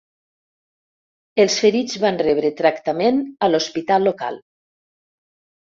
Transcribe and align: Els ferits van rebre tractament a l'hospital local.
Els 1.43 1.59
ferits 1.65 1.99
van 2.07 2.19
rebre 2.23 2.53
tractament 2.63 3.23
a 3.49 3.53
l'hospital 3.53 4.11
local. 4.13 4.45